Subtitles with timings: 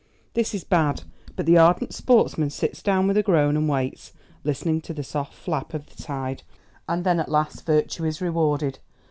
[0.33, 1.03] This is bad,
[1.35, 5.47] but the ardent sportsman sits down with a groan and waits, listening to the soft
[5.47, 6.41] lap of the tide.
[6.89, 8.79] And then at last virtue is rewarded.